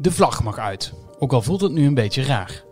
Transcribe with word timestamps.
De 0.00 0.12
vlag 0.12 0.42
mag 0.42 0.58
uit, 0.58 0.92
ook 1.18 1.32
al 1.32 1.42
voelt 1.42 1.60
het 1.60 1.72
nu 1.72 1.86
een 1.86 1.94
beetje 1.94 2.22
raar. 2.22 2.64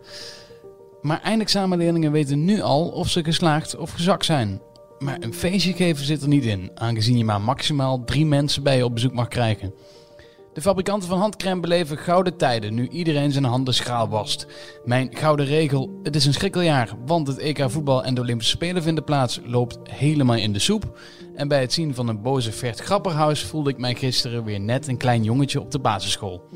Maar 1.01 1.21
eindexamenleerlingen 1.21 2.11
weten 2.11 2.45
nu 2.45 2.61
al 2.61 2.87
of 2.87 3.09
ze 3.09 3.23
geslaagd 3.23 3.77
of 3.77 3.91
gezakt 3.91 4.25
zijn. 4.25 4.61
Maar 4.99 5.17
een 5.19 5.33
feestje 5.33 5.73
geven 5.73 6.05
zit 6.05 6.21
er 6.21 6.27
niet 6.27 6.45
in, 6.45 6.71
aangezien 6.75 7.17
je 7.17 7.25
maar 7.25 7.41
maximaal 7.41 8.03
drie 8.03 8.25
mensen 8.25 8.63
bij 8.63 8.77
je 8.77 8.85
op 8.85 8.93
bezoek 8.93 9.13
mag 9.13 9.27
krijgen. 9.27 9.73
De 10.57 10.63
fabrikanten 10.63 11.09
van 11.09 11.19
handcrème 11.19 11.61
beleven 11.61 11.97
gouden 11.97 12.37
tijden 12.37 12.73
nu 12.73 12.87
iedereen 12.87 13.31
zijn 13.31 13.43
handen 13.43 13.73
schraal 13.73 14.09
wast. 14.09 14.47
Mijn 14.85 15.15
gouden 15.15 15.45
regel, 15.45 15.99
het 16.03 16.15
is 16.15 16.25
een 16.25 16.33
schrikkeljaar, 16.33 16.93
want 17.05 17.27
het 17.27 17.37
EK 17.37 17.69
voetbal 17.69 18.03
en 18.03 18.13
de 18.13 18.21
Olympische 18.21 18.55
Spelen 18.55 18.83
vinden 18.83 19.03
plaats, 19.03 19.39
loopt 19.45 19.77
helemaal 19.83 20.35
in 20.35 20.53
de 20.53 20.59
soep. 20.59 20.99
En 21.35 21.47
bij 21.47 21.61
het 21.61 21.73
zien 21.73 21.95
van 21.95 22.07
een 22.07 22.21
boze 22.21 22.51
Vert 22.51 22.79
Grapperhaus 22.79 23.43
voelde 23.43 23.69
ik 23.69 23.77
mij 23.77 23.95
gisteren 23.95 24.43
weer 24.43 24.59
net 24.59 24.87
een 24.87 24.97
klein 24.97 25.23
jongetje 25.23 25.61
op 25.61 25.71
de 25.71 25.79
basisschool. 25.79 26.49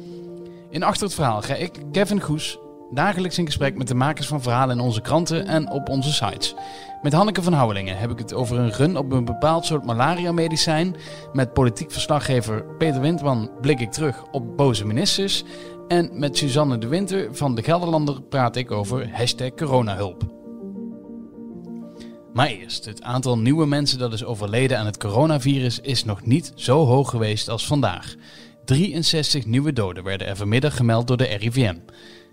In 0.69 0.83
Achter 0.83 1.03
het 1.03 1.13
Verhaal 1.13 1.41
ga 1.41 1.55
ik, 1.55 1.71
Kevin 1.91 2.21
Goes, 2.21 2.57
dagelijks 2.93 3.37
in 3.37 3.45
gesprek 3.45 3.77
met 3.77 3.87
de 3.87 3.95
makers 3.95 4.27
van 4.27 4.41
verhalen 4.41 4.77
in 4.77 4.83
onze 4.83 5.01
kranten 5.01 5.47
en 5.47 5.71
op 5.71 5.89
onze 5.89 6.13
sites. 6.13 6.55
Met 7.01 7.13
Hanneke 7.13 7.41
van 7.41 7.53
Houwelingen 7.53 7.97
heb 7.97 8.11
ik 8.11 8.17
het 8.17 8.33
over 8.33 8.59
een 8.59 8.71
run 8.71 8.97
op 8.97 9.11
een 9.11 9.25
bepaald 9.25 9.65
soort 9.65 9.85
malaria-medicijn. 9.85 10.95
Met 11.33 11.53
politiek 11.53 11.91
verslaggever 11.91 12.65
Peter 12.77 13.01
Windman 13.01 13.51
blik 13.61 13.79
ik 13.79 13.91
terug 13.91 14.23
op 14.31 14.57
boze 14.57 14.85
ministers. 14.85 15.43
En 15.87 16.09
met 16.19 16.37
Suzanne 16.37 16.77
de 16.77 16.87
Winter 16.87 17.35
van 17.35 17.55
de 17.55 17.63
Gelderlander 17.63 18.21
praat 18.21 18.55
ik 18.55 18.71
over 18.71 19.09
hashtag 19.17 19.53
coronahulp. 19.53 20.23
Maar 22.33 22.47
eerst, 22.47 22.85
het 22.85 23.03
aantal 23.03 23.37
nieuwe 23.37 23.65
mensen 23.65 23.99
dat 23.99 24.13
is 24.13 24.23
overleden 24.23 24.77
aan 24.77 24.85
het 24.85 24.97
coronavirus 24.97 25.79
is 25.79 26.03
nog 26.03 26.25
niet 26.25 26.51
zo 26.55 26.85
hoog 26.85 27.09
geweest 27.09 27.49
als 27.49 27.67
vandaag. 27.67 28.15
63 28.65 29.45
nieuwe 29.45 29.73
doden 29.73 30.03
werden 30.03 30.27
er 30.27 30.35
vanmiddag 30.35 30.75
gemeld 30.75 31.07
door 31.07 31.17
de 31.17 31.23
RIVM. 31.23 31.75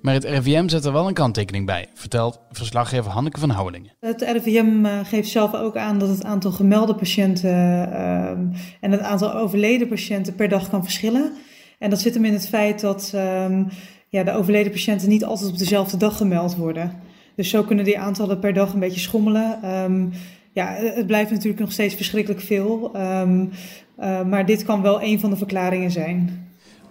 Maar 0.03 0.15
het 0.15 0.25
RIVM 0.25 0.69
zet 0.69 0.85
er 0.85 0.93
wel 0.93 1.09
een 1.09 1.15
kanttekening 1.15 1.67
bij, 1.67 1.87
vertelt 1.95 2.41
verslaggever 2.51 3.11
Hanneke 3.11 3.41
van 3.41 3.51
Houwelingen. 3.51 3.93
Het 4.01 4.23
RIVM 4.23 4.85
eh, 4.85 4.99
geeft 5.03 5.29
zelf 5.29 5.55
ook 5.55 5.77
aan 5.77 5.99
dat 5.99 6.09
het 6.09 6.25
aantal 6.25 6.51
gemelde 6.51 6.95
patiënten 6.95 7.93
ehm, 7.93 8.47
en 8.81 8.91
het 8.91 9.01
aantal 9.01 9.35
overleden 9.35 9.89
patiënten 9.89 10.35
per 10.35 10.49
dag 10.49 10.69
kan 10.69 10.83
verschillen. 10.83 11.33
En 11.79 11.91
dat 11.91 12.01
zit 12.01 12.15
hem 12.15 12.25
in 12.25 12.33
het 12.33 12.49
feit 12.49 12.81
dat 12.81 13.13
ehm, 13.15 13.65
ja, 14.09 14.23
de 14.23 14.33
overleden 14.33 14.73
patiënten 14.73 15.09
niet 15.09 15.25
altijd 15.25 15.51
op 15.51 15.59
dezelfde 15.59 15.97
dag 15.97 16.17
gemeld 16.17 16.57
worden. 16.57 16.93
Dus 17.37 17.51
zo 17.51 17.63
kunnen 17.63 17.85
die 17.85 17.99
aantallen 17.99 18.39
per 18.39 18.53
dag 18.53 18.73
een 18.73 18.81
beetje 18.81 19.01
schommelen. 19.01 19.63
Ehm, 19.63 20.07
ja, 20.53 20.75
het 20.79 21.07
blijft 21.07 21.31
natuurlijk 21.31 21.61
nog 21.61 21.73
steeds 21.73 21.95
verschrikkelijk 21.95 22.41
veel. 22.41 22.91
Uh, 22.95 24.23
maar 24.23 24.47
dit 24.47 24.65
kan 24.65 24.83
wel 24.83 25.03
een 25.03 25.21
van 25.21 25.31
de 25.31 25.37
verklaringen 25.37 25.91
zijn. 25.91 26.48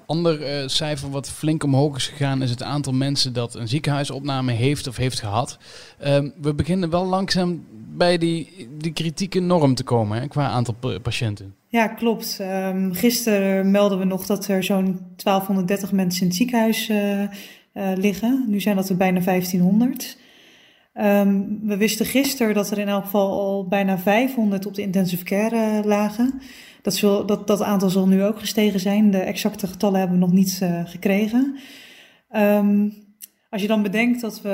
Ander 0.08 0.61
uh, 0.61 0.67
cijfer 0.67 1.09
wat 1.09 1.30
flink 1.30 1.63
omhoog 1.63 1.95
is 1.95 2.08
gegaan 2.08 2.41
is 2.41 2.50
het 2.50 2.63
aantal 2.63 2.94
mensen 2.94 3.33
dat 3.33 3.55
een 3.55 3.67
ziekenhuisopname 3.67 4.52
heeft 4.52 4.88
of 4.88 4.97
heeft 4.97 5.19
gehad. 5.19 5.58
Uh, 6.05 6.19
we 6.41 6.53
beginnen 6.53 6.89
wel 6.89 7.05
langzaam 7.05 7.66
bij 7.97 8.17
die, 8.17 8.67
die 8.77 8.94
kritieke 8.94 9.39
norm 9.39 9.75
te 9.75 9.83
komen 9.83 10.19
hè, 10.19 10.27
qua 10.27 10.47
aantal 10.47 10.75
patiënten. 11.02 11.55
Ja, 11.67 11.88
klopt. 11.88 12.39
Um, 12.41 12.94
gisteren 12.94 13.72
melden 13.72 13.99
we 13.99 14.05
nog 14.05 14.25
dat 14.25 14.47
er 14.47 14.64
zo'n 14.64 14.99
1230 15.16 15.91
mensen 15.91 16.21
in 16.21 16.27
het 16.27 16.36
ziekenhuis 16.36 16.89
uh, 16.89 17.23
liggen. 17.95 18.45
Nu 18.47 18.59
zijn 18.59 18.75
dat 18.75 18.89
er 18.89 18.97
bijna 18.97 19.19
1500. 19.19 20.17
Um, 20.94 21.59
we 21.64 21.77
wisten 21.77 22.05
gisteren 22.05 22.53
dat 22.53 22.71
er 22.71 22.77
in 22.77 22.88
elk 22.88 23.03
geval 23.03 23.39
al 23.39 23.67
bijna 23.67 23.97
500 23.97 24.66
op 24.66 24.73
de 24.73 24.81
intensive 24.81 25.23
care 25.23 25.81
lagen. 25.86 26.42
Dat, 26.95 27.27
dat, 27.27 27.47
dat 27.47 27.61
aantal 27.61 27.89
zal 27.89 28.07
nu 28.07 28.23
ook 28.23 28.39
gestegen 28.39 28.80
zijn. 28.80 29.11
De 29.11 29.17
exacte 29.17 29.67
getallen 29.67 29.99
hebben 29.99 30.19
we 30.19 30.25
nog 30.25 30.33
niet 30.33 30.59
uh, 30.63 30.81
gekregen. 30.85 31.57
Um, 32.35 32.93
als 33.49 33.61
je 33.61 33.67
dan 33.67 33.81
bedenkt 33.81 34.21
dat 34.21 34.41
we 34.41 34.49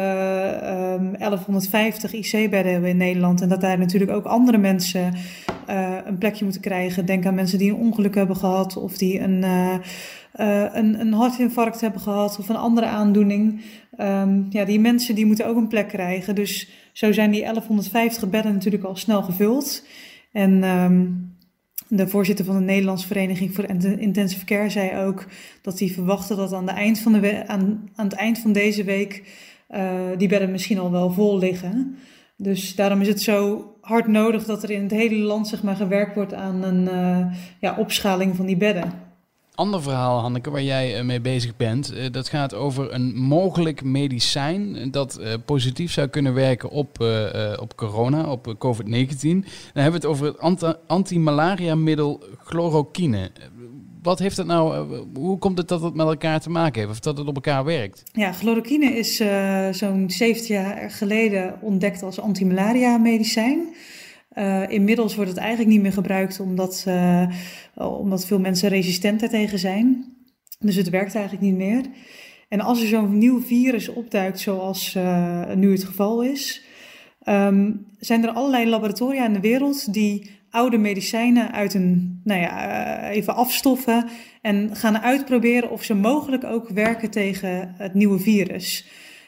um, 0.99 1.17
1150 1.17 2.13
IC-bedden 2.13 2.71
hebben 2.71 2.89
in 2.89 2.97
Nederland 2.97 3.41
en 3.41 3.49
dat 3.49 3.61
daar 3.61 3.77
natuurlijk 3.77 4.11
ook 4.11 4.25
andere 4.25 4.57
mensen 4.57 5.13
uh, 5.69 5.97
een 6.05 6.17
plekje 6.17 6.43
moeten 6.43 6.61
krijgen. 6.61 7.05
Denk 7.05 7.25
aan 7.25 7.35
mensen 7.35 7.57
die 7.57 7.71
een 7.71 7.79
ongeluk 7.79 8.15
hebben 8.15 8.35
gehad 8.35 8.77
of 8.77 8.97
die 8.97 9.19
een, 9.19 9.41
uh, 9.41 9.75
een, 10.73 10.99
een 10.99 11.13
hartinfarct 11.13 11.81
hebben 11.81 12.01
gehad 12.01 12.39
of 12.39 12.49
een 12.49 12.55
andere 12.55 12.87
aandoening. 12.87 13.61
Um, 13.99 14.45
ja, 14.49 14.65
die 14.65 14.79
mensen 14.79 15.15
die 15.15 15.25
moeten 15.25 15.47
ook 15.47 15.57
een 15.57 15.67
plek 15.67 15.87
krijgen. 15.87 16.35
Dus 16.35 16.69
zo 16.93 17.11
zijn 17.11 17.31
die 17.31 17.41
1150 17.41 18.29
bedden 18.29 18.53
natuurlijk 18.53 18.83
al 18.83 18.95
snel 18.95 19.21
gevuld. 19.21 19.85
En 20.31 20.63
de 21.95 22.07
voorzitter 22.07 22.45
van 22.45 22.55
de 22.55 22.61
Nederlandse 22.61 23.07
Vereniging 23.07 23.55
voor 23.55 23.65
Intensive 23.99 24.45
Care 24.45 24.69
zei 24.69 25.05
ook 25.05 25.25
dat 25.61 25.79
hij 25.79 25.87
verwachtte 25.87 26.35
dat 26.35 26.53
aan, 26.53 26.69
eind 26.69 26.99
van 26.99 27.13
de 27.13 27.47
aan, 27.47 27.89
aan 27.95 28.05
het 28.05 28.13
eind 28.13 28.37
van 28.37 28.51
deze 28.51 28.83
week 28.83 29.23
uh, 29.69 29.91
die 30.17 30.27
bedden 30.27 30.51
misschien 30.51 30.79
al 30.79 30.91
wel 30.91 31.11
vol 31.11 31.37
liggen. 31.37 31.97
Dus 32.37 32.75
daarom 32.75 33.01
is 33.01 33.07
het 33.07 33.21
zo 33.21 33.71
hard 33.81 34.07
nodig 34.07 34.45
dat 34.45 34.63
er 34.63 34.69
in 34.69 34.81
het 34.81 34.91
hele 34.91 35.15
land 35.15 35.47
zeg 35.47 35.63
maar, 35.63 35.75
gewerkt 35.75 36.15
wordt 36.15 36.33
aan 36.33 36.63
een 36.63 36.83
uh, 36.83 37.35
ja, 37.59 37.75
opschaling 37.77 38.35
van 38.35 38.45
die 38.45 38.57
bedden 38.57 39.02
ander 39.55 39.81
verhaal, 39.81 40.19
Hanneke, 40.19 40.49
waar 40.49 40.63
jij 40.63 40.97
eh, 40.97 41.03
mee 41.03 41.21
bezig 41.21 41.55
bent. 41.55 41.93
Eh, 41.93 42.11
dat 42.11 42.29
gaat 42.29 42.53
over 42.53 42.93
een 42.93 43.15
mogelijk 43.15 43.83
medicijn 43.83 44.91
dat 44.91 45.19
uh, 45.19 45.33
positief 45.45 45.91
zou 45.91 46.07
kunnen 46.07 46.33
werken 46.33 46.69
op, 46.69 46.99
op 47.59 47.75
corona, 47.75 48.31
op 48.31 48.55
COVID-19. 48.57 49.19
Dan 49.19 49.43
hebben 49.73 49.73
we 49.73 49.81
het 49.81 50.05
over 50.05 50.25
het 50.25 50.77
anti-malaria-middel 50.87 52.23
chloroquine. 52.37 53.31
Wat 54.01 54.19
heeft 54.19 54.37
het 54.37 54.47
nou, 54.47 54.87
hoe 55.13 55.37
komt 55.37 55.57
het 55.57 55.67
dat 55.67 55.81
het 55.81 55.93
met 55.93 56.07
elkaar 56.07 56.39
te 56.39 56.49
maken 56.49 56.79
heeft 56.79 56.91
of 56.91 56.99
dat 56.99 57.17
het 57.17 57.27
op 57.27 57.35
elkaar 57.35 57.63
werkt? 57.63 58.03
Ja, 58.11 58.33
chloroquine 58.33 58.85
is 58.85 59.15
zo'n 59.77 60.05
70 60.07 60.47
jaar 60.47 60.91
geleden 60.91 61.57
ontdekt 61.61 62.03
als 62.03 62.19
anti-malaria-medicijn. 62.19 63.75
Uh, 64.37 64.69
inmiddels 64.69 65.15
wordt 65.15 65.29
het 65.29 65.39
eigenlijk 65.39 65.69
niet 65.69 65.81
meer 65.81 65.93
gebruikt 65.93 66.39
omdat, 66.39 66.85
uh, 66.87 67.27
omdat 67.75 68.25
veel 68.25 68.39
mensen 68.39 68.69
resistent 68.69 69.19
daartegen 69.19 69.59
zijn. 69.59 70.15
Dus 70.59 70.75
het 70.75 70.89
werkt 70.89 71.15
eigenlijk 71.15 71.45
niet 71.45 71.55
meer. 71.55 71.85
En 72.49 72.61
als 72.61 72.81
er 72.81 72.87
zo'n 72.87 73.17
nieuw 73.17 73.41
virus 73.41 73.89
opduikt, 73.89 74.39
zoals 74.39 74.95
uh, 74.95 75.53
nu 75.53 75.71
het 75.71 75.83
geval 75.83 76.23
is, 76.23 76.63
um, 77.27 77.85
zijn 77.99 78.23
er 78.23 78.29
allerlei 78.29 78.69
laboratoria 78.69 79.25
in 79.25 79.33
de 79.33 79.39
wereld 79.39 79.93
die 79.93 80.31
oude 80.49 80.77
medicijnen 80.77 81.51
uit 81.51 81.73
een, 81.73 82.21
nou 82.23 82.41
ja, 82.41 83.09
even 83.09 83.35
afstoffen 83.35 84.05
en 84.41 84.75
gaan 84.75 84.97
uitproberen 84.97 85.71
of 85.71 85.83
ze 85.83 85.93
mogelijk 85.93 86.43
ook 86.43 86.69
werken 86.69 87.11
tegen 87.11 87.73
het 87.77 87.93
nieuwe 87.93 88.19
virus. 88.19 88.87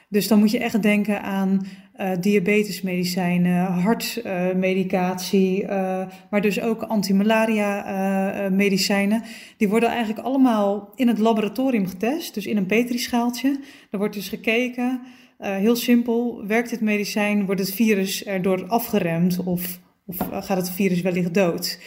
Dus 0.10 0.28
dan 0.28 0.40
moet 0.40 0.52
je 0.52 0.60
echt 0.60 0.82
denken 0.82 1.22
aan 1.22 1.68
uh, 2.00 2.12
diabetesmedicijnen, 2.20 3.66
hartmedicatie, 3.66 5.64
uh, 5.64 5.70
uh, 5.70 6.06
maar 6.30 6.42
dus 6.42 6.62
ook 6.62 6.82
antimalaria 6.82 8.50
medicijnen. 8.50 9.24
Die 9.58 9.70
worden 9.70 9.90
eigenlijk 9.90 10.26
allemaal 10.26 10.92
in 10.96 11.08
het 11.08 11.18
laboratorium 11.18 11.88
getest, 11.88 12.34
dus 12.34 12.46
in 12.46 12.58
een 12.58 12.66
petrischaaltje. 12.66 13.60
Er 13.92 13.98
wordt 13.98 14.14
dus 14.14 14.30
gekeken, 14.30 15.02
heel 15.38 15.76
simpel, 15.76 16.44
werkt 16.48 16.70
dit 16.70 16.82
medicijn, 16.82 17.46
wordt 17.46 17.62
het 17.62 17.74
virus 17.74 18.24
erdoor 18.24 18.68
afgeremd 18.68 19.40
of, 19.44 19.80
of 20.06 20.18
gaat 20.32 20.58
het 20.58 20.72
virus 20.72 21.02
wellicht 21.02 21.34
dood? 21.34 21.80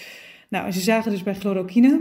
Nou, 0.49 0.71
ze 0.71 0.81
zagen 0.81 1.11
dus 1.11 1.23
bij 1.23 1.35
chloroquine 1.35 2.01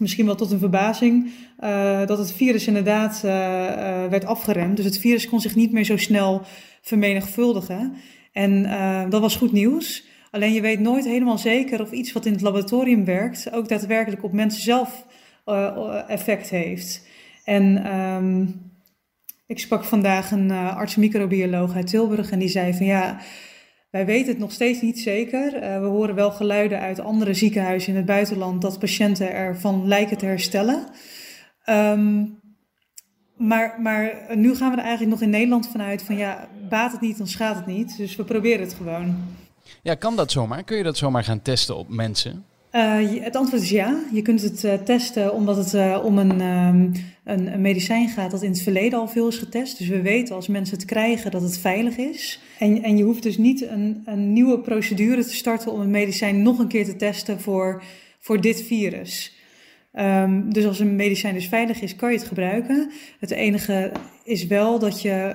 misschien 0.00 0.26
wel 0.26 0.34
tot 0.34 0.50
een 0.50 0.58
verbazing, 0.58 1.30
uh, 1.60 2.06
dat 2.06 2.18
het 2.18 2.32
virus 2.32 2.66
inderdaad 2.66 3.22
uh, 3.24 3.30
uh, 3.32 4.06
werd 4.06 4.24
afgeremd. 4.24 4.76
Dus 4.76 4.84
het 4.84 4.98
virus 4.98 5.28
kon 5.28 5.40
zich 5.40 5.54
niet 5.54 5.72
meer 5.72 5.84
zo 5.84 5.96
snel 5.96 6.42
vermenigvuldigen. 6.80 7.94
En 8.32 8.62
dat 9.10 9.20
was 9.20 9.36
goed 9.36 9.52
nieuws. 9.52 10.04
Alleen 10.30 10.52
je 10.52 10.60
weet 10.60 10.80
nooit 10.80 11.04
helemaal 11.04 11.38
zeker 11.38 11.80
of 11.80 11.90
iets 11.90 12.12
wat 12.12 12.26
in 12.26 12.32
het 12.32 12.40
laboratorium 12.40 13.04
werkt, 13.04 13.52
ook 13.52 13.68
daadwerkelijk 13.68 14.24
op 14.24 14.32
mensen 14.32 14.62
zelf 14.62 15.06
effect 16.06 16.50
heeft. 16.50 17.06
En 17.44 17.94
um, 17.96 18.54
ik 19.46 19.58
sprak 19.58 19.84
vandaag 19.84 20.30
een 20.30 20.50
arts-microbioloog 20.50 21.74
uit 21.74 21.86
Tilburg 21.86 22.30
en 22.30 22.38
die 22.38 22.48
zei 22.48 22.74
van 22.74 22.86
ja 22.86 23.20
wij 23.90 24.06
weten 24.06 24.28
het 24.28 24.38
nog 24.38 24.52
steeds 24.52 24.80
niet 24.80 25.00
zeker. 25.00 25.54
Uh, 25.54 25.80
we 25.80 25.86
horen 25.86 26.14
wel 26.14 26.30
geluiden 26.30 26.80
uit 26.80 27.00
andere 27.00 27.34
ziekenhuizen 27.34 27.90
in 27.90 27.96
het 27.96 28.06
buitenland 28.06 28.62
dat 28.62 28.78
patiënten 28.78 29.32
ervan 29.32 29.86
lijken 29.86 30.18
te 30.18 30.26
herstellen. 30.26 30.86
Um, 31.66 32.39
maar, 33.40 33.76
maar 33.80 34.14
nu 34.34 34.54
gaan 34.54 34.70
we 34.70 34.76
er 34.76 34.82
eigenlijk 34.82 35.10
nog 35.10 35.22
in 35.22 35.30
Nederland 35.30 35.68
vanuit 35.68 36.02
van 36.02 36.16
ja, 36.16 36.48
baat 36.68 36.92
het 36.92 37.00
niet, 37.00 37.18
dan 37.18 37.26
schaadt 37.26 37.56
het 37.56 37.66
niet. 37.66 37.96
Dus 37.96 38.16
we 38.16 38.24
proberen 38.24 38.60
het 38.60 38.74
gewoon. 38.74 39.16
Ja, 39.82 39.94
kan 39.94 40.16
dat 40.16 40.32
zomaar? 40.32 40.62
Kun 40.62 40.76
je 40.76 40.82
dat 40.82 40.96
zomaar 40.96 41.24
gaan 41.24 41.42
testen 41.42 41.76
op 41.76 41.88
mensen? 41.88 42.44
Uh, 42.72 43.22
het 43.22 43.36
antwoord 43.36 43.62
is 43.62 43.70
ja. 43.70 44.02
Je 44.12 44.22
kunt 44.22 44.42
het 44.42 44.64
uh, 44.64 44.74
testen 44.74 45.34
omdat 45.34 45.56
het 45.56 45.74
uh, 45.74 46.04
om 46.04 46.18
een, 46.18 46.40
um, 46.40 46.92
een, 47.24 47.52
een, 47.52 47.60
medicijn 47.60 48.08
gaat 48.08 48.30
dat 48.30 48.42
in 48.42 48.50
het 48.50 48.62
verleden 48.62 48.98
al 48.98 49.08
veel 49.08 49.28
is 49.28 49.36
getest. 49.36 49.78
Dus 49.78 49.88
we 49.88 50.02
weten 50.02 50.34
als 50.34 50.48
mensen 50.48 50.76
het 50.76 50.86
krijgen 50.86 51.30
dat 51.30 51.42
het 51.42 51.58
veilig 51.58 51.96
is. 51.96 52.40
En, 52.58 52.82
en 52.82 52.96
je 52.96 53.04
hoeft 53.04 53.22
dus 53.22 53.38
niet 53.38 53.62
een, 53.66 54.02
een 54.04 54.32
nieuwe 54.32 54.58
procedure 54.58 55.24
te 55.24 55.34
starten 55.34 55.72
om 55.72 55.80
een 55.80 55.90
medicijn 55.90 56.42
nog 56.42 56.58
een 56.58 56.68
keer 56.68 56.84
te 56.84 56.96
testen 56.96 57.40
voor, 57.40 57.82
voor 58.18 58.40
dit 58.40 58.62
virus. 58.62 59.34
Um, 59.98 60.52
dus 60.52 60.66
als 60.66 60.78
een 60.78 60.96
medicijn 60.96 61.34
dus 61.34 61.48
veilig 61.48 61.80
is, 61.80 61.96
kan 61.96 62.10
je 62.10 62.18
het 62.18 62.26
gebruiken. 62.26 62.90
Het 63.20 63.30
enige 63.30 63.92
is 64.24 64.46
wel 64.46 64.78
dat 64.78 65.02
je 65.02 65.34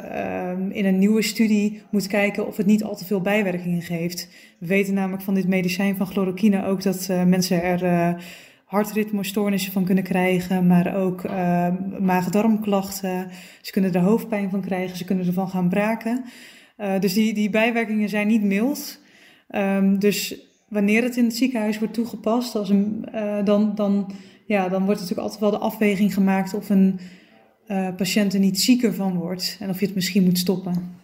um, 0.57 0.71
in 0.71 0.85
een 0.85 0.99
nieuwe 0.99 1.21
studie 1.21 1.81
moet 1.89 2.07
kijken 2.07 2.47
of 2.47 2.57
het 2.57 2.65
niet 2.65 2.83
al 2.83 2.95
te 2.95 3.05
veel 3.05 3.21
bijwerkingen 3.21 3.81
geeft. 3.81 4.29
We 4.59 4.67
weten 4.67 4.93
namelijk 4.93 5.23
van 5.23 5.33
dit 5.33 5.47
medicijn 5.47 5.95
van 5.95 6.07
chloroquine 6.07 6.65
ook 6.65 6.83
dat 6.83 7.07
uh, 7.11 7.23
mensen 7.23 7.63
er 7.63 7.83
uh, 7.83 8.21
hartritmestoornissen 8.65 9.71
van 9.71 9.85
kunnen 9.85 10.03
krijgen, 10.03 10.67
maar 10.67 10.95
ook 10.95 11.23
uh, 11.23 11.67
maag-darmklachten. 11.99 13.27
Ze 13.61 13.71
kunnen 13.71 13.93
er 13.93 14.01
hoofdpijn 14.01 14.49
van 14.49 14.61
krijgen, 14.61 14.97
ze 14.97 15.05
kunnen 15.05 15.25
ervan 15.25 15.49
gaan 15.49 15.69
braken. 15.69 16.23
Uh, 16.77 16.99
dus 16.99 17.13
die, 17.13 17.33
die 17.33 17.49
bijwerkingen 17.49 18.09
zijn 18.09 18.27
niet 18.27 18.43
mild. 18.43 18.99
Dus 19.99 20.35
wanneer 20.67 21.03
het 21.03 21.17
in 21.17 21.23
het 21.23 21.35
ziekenhuis 21.35 21.79
wordt 21.79 21.93
toegepast, 21.93 22.55
als 22.55 22.69
een, 22.69 23.05
dan, 23.43 23.75
dan, 23.75 24.11
ja, 24.45 24.69
dan 24.69 24.85
wordt 24.85 24.99
natuurlijk 24.99 25.27
altijd 25.27 25.39
wel 25.39 25.59
de 25.59 25.65
afweging 25.65 26.13
gemaakt 26.13 26.53
of 26.53 26.69
een 26.69 26.99
uh, 27.67 27.87
patiënt 27.95 28.33
er 28.33 28.39
niet 28.39 28.61
zieker 28.61 28.93
van 28.93 29.15
wordt 29.17 29.57
en 29.59 29.69
of 29.69 29.79
je 29.79 29.85
het 29.85 29.95
misschien 29.95 30.23
moet 30.23 30.37
stoppen. 30.37 30.95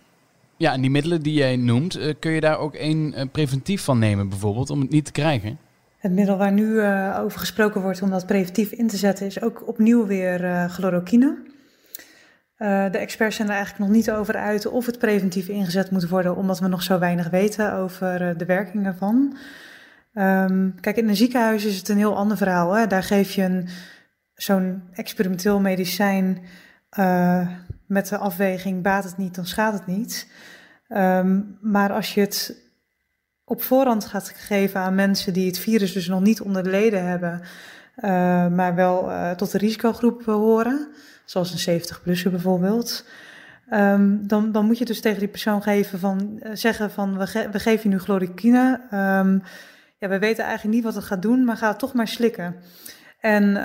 Ja, 0.57 0.73
en 0.73 0.81
die 0.81 0.89
middelen 0.89 1.21
die 1.21 1.33
jij 1.33 1.55
noemt, 1.55 1.97
uh, 1.97 2.13
kun 2.19 2.31
je 2.31 2.41
daar 2.41 2.57
ook 2.57 2.75
één 2.75 3.29
preventief 3.31 3.83
van 3.83 3.99
nemen 3.99 4.29
bijvoorbeeld, 4.29 4.69
om 4.69 4.81
het 4.81 4.89
niet 4.89 5.05
te 5.05 5.11
krijgen? 5.11 5.57
Het 6.01 6.11
middel 6.11 6.38
waar 6.38 6.51
nu 6.51 6.65
uh, 6.65 7.19
over 7.21 7.39
gesproken 7.39 7.81
wordt 7.81 8.01
om 8.01 8.09
dat 8.09 8.25
preventief 8.25 8.71
in 8.71 8.88
te 8.88 8.97
zetten 8.97 9.25
is 9.25 9.41
ook 9.41 9.67
opnieuw 9.67 10.05
weer 10.05 10.43
uh, 10.43 10.65
chloroquine. 10.65 11.38
Uh, 12.57 12.91
de 12.91 12.97
experts 12.97 13.35
zijn 13.35 13.47
er 13.47 13.53
eigenlijk 13.53 13.85
nog 13.85 13.95
niet 13.95 14.11
over 14.11 14.35
uit 14.35 14.65
of 14.65 14.85
het 14.85 14.99
preventief 14.99 15.47
ingezet 15.47 15.91
moet 15.91 16.09
worden, 16.09 16.35
omdat 16.35 16.59
we 16.59 16.67
nog 16.67 16.83
zo 16.83 16.99
weinig 16.99 17.29
weten 17.29 17.73
over 17.73 18.38
de 18.38 18.45
werking 18.45 18.85
ervan. 18.85 19.38
Um, 20.13 20.80
kijk, 20.80 20.98
in 20.98 21.10
een 21.10 21.16
ziekenhuis 21.16 21.66
is 21.66 21.78
het 21.78 21.90
een 21.90 21.98
heel 21.98 22.16
ander 22.16 22.38
verhaal. 22.38 22.74
Hè? 22.74 22.88
Daar 22.88 23.04
geef 23.04 23.31
je 23.31 23.44
een, 23.44 23.68
zo'n 24.34 24.84
experimenteel 24.92 25.60
medicijn 25.60 26.44
met 27.88 28.08
de 28.08 28.18
afweging 28.18 28.84
baat 28.84 29.04
het 29.04 29.18
niet, 29.18 29.36
dan 29.36 29.46
schaadt 29.46 29.78
het 29.78 29.86
niet. 29.88 30.28
Um, 30.90 31.58
maar 31.62 31.94
als 31.94 32.13
je 32.13 32.22
het 32.22 32.56
op 33.44 33.62
voorhand 33.62 34.06
gaat 34.06 34.34
geven 34.36 34.80
aan 34.80 34.96
mensen 34.96 35.34
die 35.34 35.48
het 35.48 35.60
virus 35.60 35.94
dus 35.94 36.08
nog 36.08 36.22
niet 36.22 36.42
onder 36.42 36.63
de 36.63 36.69
leden 36.69 37.06
hebben, 37.06 37.42
uh, 37.98 38.48
maar 38.48 38.75
wel 38.75 39.10
uh, 39.10 39.31
tot 39.31 39.52
de 39.52 39.58
risicogroep 39.58 40.25
horen, 40.25 40.88
zoals 41.25 41.66
een 41.66 41.81
70-plusser 41.81 42.31
bijvoorbeeld. 42.31 43.06
Um, 43.74 44.28
dan, 44.28 44.52
dan 44.52 44.66
moet 44.66 44.78
je 44.78 44.86
dus 44.86 45.02
tegen 45.02 45.19
die 45.19 45.28
persoon 45.28 45.62
geven 45.62 46.00
van, 46.00 46.40
zeggen 46.54 46.92
van 46.92 47.18
we, 47.18 47.28
ge 47.28 47.50
we 47.52 47.60
geven 47.60 47.90
je 47.90 47.96
nu 47.96 48.02
chloroquine. 48.02 48.81
Ja, 50.01 50.07
we 50.07 50.19
weten 50.19 50.44
eigenlijk 50.44 50.75
niet 50.75 50.83
wat 50.83 50.95
het 50.95 51.03
gaat 51.03 51.21
doen, 51.21 51.44
maar 51.44 51.57
ga 51.57 51.68
het 51.68 51.80
toch 51.80 51.94
maar 51.94 52.07
slikken. 52.07 52.56
En, 53.19 53.57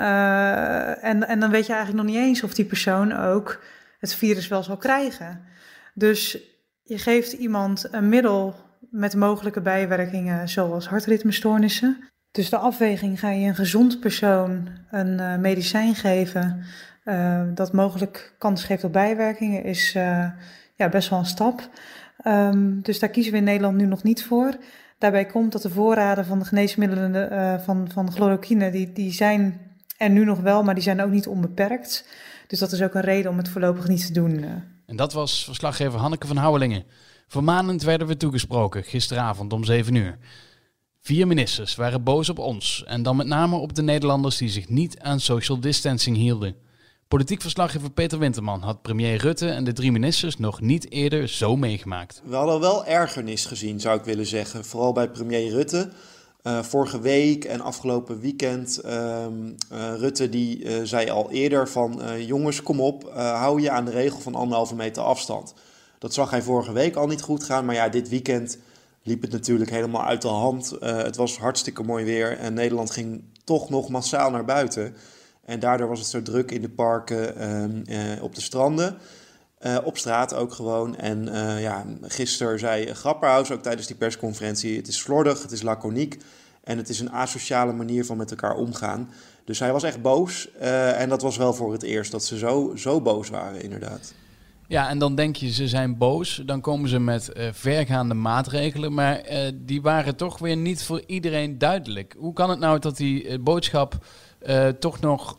en, 1.01 1.27
en 1.27 1.39
dan 1.39 1.49
weet 1.49 1.65
je 1.65 1.73
eigenlijk 1.73 2.03
nog 2.03 2.15
niet 2.15 2.23
eens 2.25 2.43
of 2.43 2.53
die 2.53 2.65
persoon 2.65 3.11
ook 3.13 3.63
het 3.99 4.15
virus 4.15 4.47
wel 4.47 4.63
zal 4.63 4.77
krijgen. 4.77 5.41
Dus 5.93 6.37
je 6.83 6.97
geeft 6.97 7.31
iemand 7.31 7.87
een 7.91 8.09
middel 8.09 8.55
met 8.79 9.15
mogelijke 9.15 9.61
bijwerkingen 9.61 10.49
zoals 10.49 10.87
hartritmestoornissen. 10.87 12.09
Dus 12.31 12.49
de 12.49 12.57
afweging 12.57 13.19
ga 13.19 13.29
je 13.29 13.47
een 13.47 13.55
gezond 13.55 13.99
persoon 13.99 14.69
een 14.91 15.19
uh, 15.19 15.37
medicijn 15.37 15.95
geven 15.95 16.63
uh, 17.05 17.41
dat 17.53 17.73
mogelijk 17.73 18.35
kans 18.37 18.63
geeft 18.63 18.83
op 18.83 18.93
bijwerkingen, 18.93 19.63
is 19.63 19.91
ja, 20.75 20.89
best 20.91 21.09
wel 21.09 21.19
een 21.19 21.25
stap. 21.25 21.69
Um, 22.23 22.81
dus 22.81 22.99
daar 22.99 23.09
kiezen 23.09 23.31
we 23.31 23.37
in 23.37 23.43
Nederland 23.43 23.77
nu 23.77 23.85
nog 23.85 24.03
niet 24.03 24.23
voor. 24.23 24.57
Daarbij 24.97 25.25
komt 25.25 25.51
dat 25.51 25.61
de 25.61 25.69
voorraden 25.69 26.25
van 26.25 26.39
de 26.39 26.45
geneesmiddelen 26.45 27.61
van, 27.61 27.89
van 27.93 28.11
chloroquine, 28.11 28.71
die, 28.71 28.93
die 28.93 29.11
zijn 29.11 29.61
er 29.97 30.09
nu 30.09 30.25
nog 30.25 30.39
wel, 30.39 30.63
maar 30.63 30.73
die 30.73 30.83
zijn 30.83 31.01
ook 31.01 31.11
niet 31.11 31.27
onbeperkt. 31.27 32.07
Dus 32.47 32.59
dat 32.59 32.71
is 32.71 32.81
ook 32.81 32.93
een 32.93 33.01
reden 33.01 33.31
om 33.31 33.37
het 33.37 33.49
voorlopig 33.49 33.87
niet 33.87 34.05
te 34.05 34.13
doen. 34.13 34.43
En 34.85 34.95
dat 34.95 35.13
was 35.13 35.43
verslaggever 35.43 35.99
Hanneke 35.99 36.27
van 36.27 36.37
Houwelingen. 36.37 36.83
Vermanend 37.27 37.83
werden 37.83 38.07
we 38.07 38.17
toegesproken 38.17 38.83
gisteravond 38.83 39.53
om 39.53 39.63
7 39.63 39.95
uur. 39.95 40.17
Vier 41.01 41.27
ministers 41.27 41.75
waren 41.75 42.03
boos 42.03 42.29
op 42.29 42.39
ons 42.39 42.83
en 42.83 43.03
dan 43.03 43.15
met 43.15 43.27
name 43.27 43.55
op 43.55 43.75
de 43.75 43.81
Nederlanders 43.81 44.37
die 44.37 44.49
zich 44.49 44.69
niet 44.69 44.99
aan 44.99 45.19
social 45.19 45.59
distancing 45.59 46.17
hielden. 46.17 46.55
Politiek 47.07 47.41
verslaggever 47.41 47.91
Peter 47.91 48.19
Winterman 48.19 48.61
had 48.61 48.81
premier 48.81 49.17
Rutte 49.17 49.49
en 49.49 49.63
de 49.63 49.73
drie 49.73 49.91
ministers 49.91 50.37
nog 50.37 50.61
niet 50.61 50.91
eerder 50.91 51.29
zo 51.29 51.55
meegemaakt. 51.55 52.21
We 52.25 52.35
hadden 52.35 52.59
wel 52.59 52.85
ergernis 52.85 53.45
gezien, 53.45 53.79
zou 53.79 53.97
ik 53.99 54.05
willen 54.05 54.25
zeggen. 54.25 54.65
Vooral 54.65 54.91
bij 54.91 55.09
premier 55.09 55.49
Rutte. 55.49 55.89
Uh, 56.43 56.63
vorige 56.63 56.99
week 56.99 57.45
en 57.45 57.61
afgelopen 57.61 58.19
weekend, 58.19 58.81
uh, 58.85 58.91
uh, 58.91 59.93
Rutte 59.97 60.29
die 60.29 60.85
zei 60.85 61.09
al 61.09 61.31
eerder 61.31 61.69
van 61.69 62.01
jongens 62.25 62.63
kom 62.63 62.81
op, 62.81 63.11
hou 63.13 63.61
je 63.61 63.71
aan 63.71 63.85
de 63.85 63.91
regel 63.91 64.19
van 64.19 64.35
anderhalve 64.35 64.75
meter 64.75 65.03
afstand. 65.03 65.53
Dat 65.99 66.13
zag 66.13 66.29
hij 66.29 66.41
vorige 66.41 66.71
week 66.71 66.95
al 66.95 67.07
niet 67.07 67.21
goed 67.21 67.43
gaan. 67.43 67.65
Maar 67.65 67.75
ja, 67.75 67.89
dit 67.89 68.09
weekend 68.09 68.57
liep 69.03 69.21
het 69.21 69.31
natuurlijk 69.31 69.69
helemaal 69.69 70.03
uit 70.05 70.21
de 70.21 70.27
hand. 70.27 70.73
Het 70.79 71.15
was 71.15 71.37
hartstikke 71.37 71.83
mooi 71.83 72.05
weer 72.05 72.37
en 72.37 72.53
Nederland 72.53 72.91
ging 72.91 73.23
toch 73.43 73.69
nog 73.69 73.89
massaal 73.89 74.29
naar 74.31 74.45
buiten. 74.45 74.95
En 75.47 75.59
daardoor 75.59 75.87
was 75.87 75.99
het 75.99 76.07
zo 76.07 76.21
druk 76.21 76.51
in 76.51 76.61
de 76.61 76.69
parken, 76.69 77.41
uh, 77.87 78.13
uh, 78.13 78.23
op 78.23 78.35
de 78.35 78.41
stranden. 78.41 78.97
op 79.83 79.97
straat 79.97 80.33
ook 80.33 80.53
gewoon. 80.53 80.97
En 80.97 81.25
ja, 81.59 81.85
gisteren 82.01 82.59
zei 82.59 82.93
Grapperhaus 82.93 83.51
ook 83.51 83.61
tijdens 83.61 83.87
die 83.87 83.95
persconferentie... 83.95 84.77
het 84.77 84.87
is 84.87 84.97
slordig, 84.97 85.41
het 85.41 85.51
is 85.51 85.61
laconiek 85.61 86.17
en 86.63 86.77
het 86.77 86.89
is 86.89 86.99
een 86.99 87.11
asociale 87.11 87.73
manier 87.73 88.05
van 88.05 88.17
met 88.17 88.31
elkaar 88.31 88.55
omgaan. 88.55 89.09
Dus 89.45 89.59
hij 89.59 89.71
was 89.71 89.83
echt 89.83 90.01
boos. 90.01 90.49
en 90.59 91.09
dat 91.09 91.21
was 91.21 91.37
wel 91.37 91.53
voor 91.53 91.71
het 91.71 91.83
eerst 91.83 92.11
dat 92.11 92.23
ze 92.23 92.37
zo, 92.37 92.75
zo 92.75 93.01
boos 93.01 93.29
waren, 93.29 93.61
inderdaad. 93.61 94.13
Ja, 94.67 94.89
en 94.89 94.99
dan 94.99 95.15
denk 95.15 95.35
je 95.35 95.51
ze 95.51 95.67
zijn 95.67 95.97
boos. 95.97 96.41
Dan 96.45 96.61
komen 96.61 96.89
ze 96.89 96.99
met 96.99 97.29
vergaande 97.51 98.13
maatregelen. 98.13 98.93
Maar 98.93 99.21
die 99.55 99.81
waren 99.81 100.15
toch 100.15 100.39
weer 100.39 100.57
niet 100.57 100.83
voor 100.83 101.03
iedereen 101.05 101.57
duidelijk. 101.57 102.15
Hoe 102.17 102.33
kan 102.33 102.49
het 102.49 102.59
nou 102.59 102.79
dat 102.79 102.97
die 102.97 103.39
boodschap 104.47 104.79
toch 104.79 104.99
nog 104.99 105.37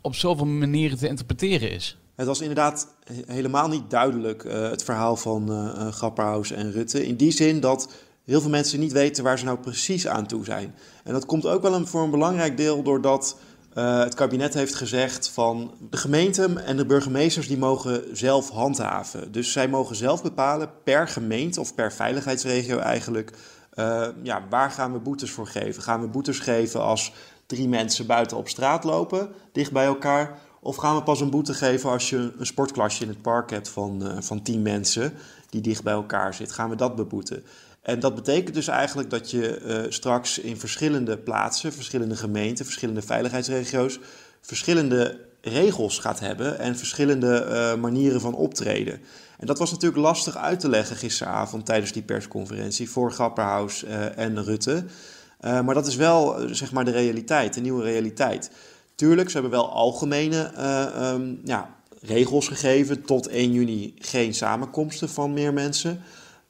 op 0.00 0.14
zoveel 0.14 0.46
manieren 0.46 0.98
te 0.98 1.08
interpreteren 1.08 1.70
is? 1.70 1.98
Het 2.14 2.26
was 2.26 2.40
inderdaad 2.40 2.88
helemaal 3.26 3.68
niet 3.68 3.90
duidelijk, 3.90 4.44
het 4.48 4.84
verhaal 4.84 5.16
van 5.16 5.50
uh, 5.50 6.50
en 6.50 6.72
Rutte. 6.72 7.06
In 7.06 7.16
die 7.16 7.32
zin 7.32 7.60
dat 7.60 7.92
heel 8.24 8.40
veel 8.40 8.50
mensen 8.50 8.80
niet 8.80 8.92
weten 8.92 9.24
waar 9.24 9.38
ze 9.38 9.44
nou 9.44 9.58
precies 9.58 10.08
aan 10.08 10.26
toe 10.26 10.44
zijn. 10.44 10.74
En 11.04 11.12
dat 11.12 11.26
komt 11.26 11.46
ook 11.46 11.62
wel 11.62 11.74
een, 11.74 11.86
voor 11.86 12.02
een 12.02 12.10
belangrijk 12.10 12.56
deel 12.56 12.82
doordat 12.82 13.36
het 13.74 14.14
kabinet 14.14 14.54
heeft 14.54 14.74
gezegd 14.74 15.28
van 15.28 15.74
de 15.90 15.96
gemeenten 15.96 16.64
en 16.64 16.76
de 16.76 16.86
burgemeesters 16.86 17.48
die 17.48 17.58
mogen 17.58 18.16
zelf 18.16 18.50
handhaven. 18.50 19.32
Dus 19.32 19.52
zij 19.52 19.68
mogen 19.68 19.96
zelf 19.96 20.22
bepalen 20.22 20.70
per 20.84 21.08
gemeente 21.08 21.60
of 21.60 21.74
per 21.74 21.92
veiligheidsregio 21.92 22.78
eigenlijk, 22.78 23.32
ja, 24.22 24.42
waar 24.50 24.70
gaan 24.70 24.92
we 24.92 24.98
boetes 24.98 25.30
voor 25.30 25.46
geven? 25.46 25.82
Gaan 25.82 26.00
we 26.00 26.06
boetes 26.06 26.38
geven 26.38 26.82
als 26.82 27.12
drie 27.54 27.68
mensen 27.68 28.06
buiten 28.06 28.36
op 28.36 28.48
straat 28.48 28.84
lopen, 28.84 29.28
dicht 29.52 29.72
bij 29.72 29.84
elkaar? 29.84 30.38
Of 30.60 30.76
gaan 30.76 30.96
we 30.96 31.02
pas 31.02 31.20
een 31.20 31.30
boete 31.30 31.54
geven 31.54 31.90
als 31.90 32.10
je 32.10 32.32
een 32.38 32.46
sportklasje 32.46 33.02
in 33.02 33.08
het 33.08 33.22
park 33.22 33.50
hebt 33.50 33.68
van, 33.68 34.02
uh, 34.02 34.16
van 34.20 34.42
tien 34.42 34.62
mensen 34.62 35.12
die 35.50 35.60
dicht 35.60 35.82
bij 35.82 35.92
elkaar 35.92 36.34
zit? 36.34 36.52
Gaan 36.52 36.70
we 36.70 36.76
dat 36.76 36.96
beboeten? 36.96 37.44
En 37.82 38.00
dat 38.00 38.14
betekent 38.14 38.54
dus 38.54 38.68
eigenlijk 38.68 39.10
dat 39.10 39.30
je 39.30 39.60
uh, 39.60 39.90
straks 39.90 40.38
in 40.38 40.56
verschillende 40.56 41.18
plaatsen, 41.18 41.72
verschillende 41.72 42.16
gemeenten, 42.16 42.64
verschillende 42.64 43.02
veiligheidsregio's, 43.02 43.98
verschillende 44.40 45.20
regels 45.40 45.98
gaat 45.98 46.20
hebben 46.20 46.58
en 46.58 46.76
verschillende 46.76 47.46
uh, 47.48 47.80
manieren 47.80 48.20
van 48.20 48.34
optreden. 48.34 49.00
En 49.38 49.46
dat 49.46 49.58
was 49.58 49.70
natuurlijk 49.70 50.02
lastig 50.02 50.36
uit 50.36 50.60
te 50.60 50.68
leggen 50.68 50.96
gisteravond 50.96 51.66
tijdens 51.66 51.92
die 51.92 52.02
persconferentie 52.02 52.90
voor 52.90 53.12
Grapperhaus 53.12 53.84
en 54.14 54.44
Rutte. 54.44 54.84
Maar 55.44 55.74
dat 55.74 55.86
is 55.86 55.96
wel 55.96 56.36
zeg 56.50 56.72
maar 56.72 56.84
de 56.84 56.90
realiteit, 56.90 57.54
de 57.54 57.60
nieuwe 57.60 57.82
realiteit. 57.82 58.50
Tuurlijk, 58.94 59.28
ze 59.28 59.34
hebben 59.34 59.50
wel 59.50 59.70
algemene 59.70 60.50
um, 61.14 61.40
ja, 61.44 61.74
regels 62.00 62.48
gegeven. 62.48 63.02
Tot 63.02 63.28
1 63.28 63.52
juni 63.52 63.94
geen 63.98 64.34
samenkomsten 64.34 65.08
van 65.08 65.32
meer 65.32 65.52
mensen. 65.52 66.00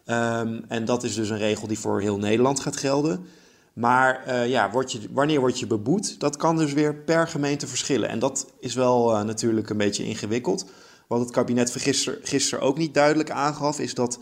Um, 0.06 0.64
en 0.68 0.84
dat 0.84 1.02
is 1.04 1.14
dus 1.14 1.30
een 1.30 1.38
regel 1.38 1.66
die 1.66 1.78
voor 1.78 2.00
heel 2.00 2.18
Nederland 2.18 2.60
gaat 2.60 2.76
gelden. 2.76 3.26
Maar 3.72 4.46
ja, 4.48 4.70
je, 4.86 5.00
wanneer 5.10 5.40
word 5.40 5.58
je 5.58 5.66
beboet? 5.66 6.20
Dat 6.20 6.36
kan 6.36 6.56
dus 6.56 6.72
weer 6.72 6.94
per 6.94 7.28
gemeente 7.28 7.66
verschillen. 7.66 8.08
En 8.08 8.18
dat 8.18 8.46
is 8.60 8.74
wel 8.74 9.24
natuurlijk 9.24 9.70
een 9.70 9.76
beetje 9.76 10.04
ingewikkeld. 10.04 10.66
Wat 11.06 11.20
het 11.20 11.30
kabinet 11.30 11.72
van 11.72 11.80
gisteren 11.80 12.18
gister 12.22 12.60
ook 12.60 12.78
niet 12.78 12.94
duidelijk 12.94 13.30
aangaf, 13.30 13.78
is 13.78 13.94
dat 13.94 14.18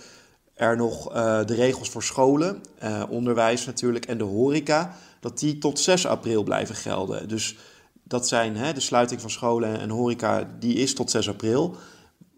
er 0.55 0.77
nog 0.77 1.15
uh, 1.15 1.45
de 1.45 1.55
regels 1.55 1.91
voor 1.91 2.03
scholen, 2.03 2.61
onderwijs 3.09 3.67
natuurlijk 3.67 4.05
en 4.05 4.19
de 4.19 4.25
horeca, 4.25 4.97
dat 5.21 5.39
die 5.39 5.59
tot 5.59 5.79
6 5.81 6.07
april 6.07 6.43
blijven 6.43 6.75
gelden. 6.75 7.29
Dus 7.29 7.57
dat 8.03 8.29
zijn 8.29 8.57
hè, 8.57 8.73
de 8.73 8.81
sluiting 8.81 9.21
van 9.21 9.31
scholen 9.31 9.81
en 9.81 9.91
horeca, 9.91 10.49
die 10.59 10.75
is 10.75 10.95
tot 10.95 11.11
6 11.11 11.29
april. 11.29 11.77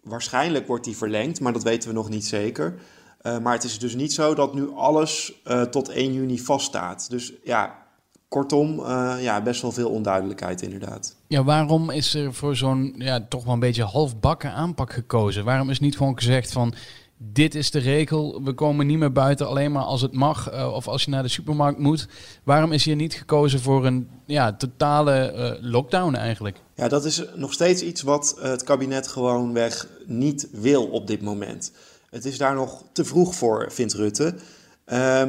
Waarschijnlijk 0.03 0.67
wordt 0.67 0.83
die 0.83 0.97
verlengd, 0.97 1.39
maar 1.39 1.53
dat 1.53 1.63
weten 1.63 1.89
we 1.89 1.95
nog 1.95 2.09
niet 2.09 2.25
zeker. 2.25 2.75
Uh, 3.21 3.37
maar 3.37 3.53
het 3.53 3.63
is 3.63 3.79
dus 3.79 3.95
niet 3.95 4.13
zo 4.13 4.35
dat 4.35 4.53
nu 4.53 4.71
alles 4.71 5.41
tot 5.71 5.89
1 5.89 6.13
juni 6.13 6.39
vaststaat. 6.39 7.09
Dus 7.09 7.33
ja, 7.43 7.85
Kortom, 8.27 8.87
ja, 9.19 9.41
best 9.41 9.61
wel 9.61 9.71
veel 9.71 9.89
onduidelijkheid 9.89 10.61
inderdaad. 10.61 11.15
Ja, 11.27 11.43
waarom 11.43 11.89
is 11.89 12.13
er 12.13 12.33
voor 12.33 12.55
zo'n 12.55 12.95
ja, 12.97 13.25
toch 13.29 13.43
wel 13.43 13.53
een 13.53 13.59
beetje 13.59 13.83
halfbakken 13.83 14.51
aanpak 14.51 14.93
gekozen? 14.93 15.43
Waarom 15.43 15.69
is 15.69 15.79
niet 15.79 15.97
gewoon 15.97 16.17
gezegd 16.17 16.51
van 16.51 16.73
dit 17.17 17.55
is 17.55 17.71
de 17.71 17.79
regel. 17.79 18.43
We 18.43 18.53
komen 18.53 18.87
niet 18.87 18.97
meer 18.97 19.11
buiten 19.11 19.47
alleen 19.47 19.71
maar 19.71 19.83
als 19.83 20.01
het 20.01 20.13
mag 20.13 20.53
uh, 20.53 20.73
of 20.73 20.87
als 20.87 21.03
je 21.03 21.11
naar 21.11 21.23
de 21.23 21.29
supermarkt 21.29 21.79
moet. 21.79 22.07
Waarom 22.43 22.71
is 22.71 22.85
hier 22.85 22.95
niet 22.95 23.13
gekozen 23.13 23.59
voor 23.59 23.85
een 23.85 24.09
ja, 24.25 24.53
totale 24.53 25.33
uh, 25.35 25.71
lockdown 25.71 26.15
eigenlijk? 26.15 26.57
Ja, 26.75 26.87
dat 26.87 27.05
is 27.05 27.23
nog 27.35 27.53
steeds 27.53 27.81
iets 27.81 28.01
wat 28.01 28.35
het 28.39 28.63
kabinet 28.63 29.07
gewoonweg 29.07 29.87
niet 30.05 30.47
wil 30.51 30.85
op 30.85 31.07
dit 31.07 31.21
moment. 31.21 31.71
Het 32.09 32.25
is 32.25 32.37
daar 32.37 32.55
nog 32.55 32.83
te 32.91 33.05
vroeg 33.05 33.35
voor, 33.35 33.71
vindt 33.71 33.93
Rutte. 33.93 34.25
Um, 34.25 34.35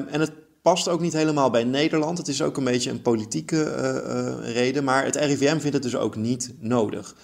en 0.06 0.20
het 0.20 0.32
past 0.62 0.88
ook 0.88 1.00
niet 1.00 1.12
helemaal 1.12 1.50
bij 1.50 1.64
Nederland. 1.64 2.18
Het 2.18 2.28
is 2.28 2.42
ook 2.42 2.56
een 2.56 2.64
beetje 2.64 2.90
een 2.90 3.02
politieke 3.02 3.62
reden. 4.42 4.84
Maar 4.84 5.04
het 5.04 5.16
RIVM 5.16 5.58
vindt 5.58 5.74
het 5.74 5.82
dus 5.82 5.96
ook 5.96 6.16
niet 6.16 6.54
nodig. 6.58 7.14